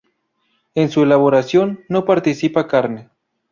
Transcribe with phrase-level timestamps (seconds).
[0.73, 3.11] En su elaboración no participa carne.